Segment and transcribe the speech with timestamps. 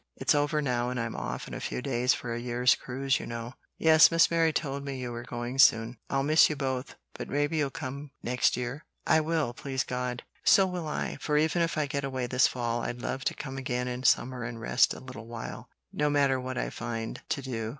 [0.15, 3.27] It's over now, and I'm off in a few days for a year's cruise, you
[3.27, 5.99] know." "Yes, Miss Mary told me you were going soon.
[6.09, 10.65] I'll miss you both, but maybe you'll come next year?" "I will, please God!" "So
[10.65, 13.87] will I; for even if I get away this fall, I'd love to come again
[13.87, 17.69] in summer and rest a little while, no matter what I find to do."